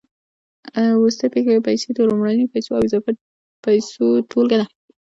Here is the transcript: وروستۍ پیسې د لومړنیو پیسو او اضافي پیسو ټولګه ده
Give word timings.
وروستۍ 0.99 1.27
پیسې 1.65 1.87
د 1.93 1.97
لومړنیو 2.09 2.51
پیسو 2.53 2.69
او 2.75 2.81
اضافي 2.87 3.11
پیسو 3.65 4.05
ټولګه 4.29 4.57
ده 4.61 4.67